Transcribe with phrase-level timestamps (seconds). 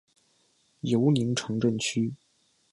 [0.79, 2.11] 尤宁城镇区。